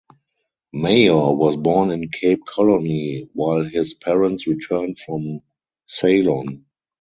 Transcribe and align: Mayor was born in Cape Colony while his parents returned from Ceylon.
Mayor 0.73 1.31
was 1.35 1.57
born 1.57 1.91
in 1.91 2.09
Cape 2.09 2.39
Colony 2.47 3.29
while 3.33 3.63
his 3.63 3.93
parents 3.93 4.47
returned 4.47 4.97
from 4.97 5.41
Ceylon. 5.85 6.65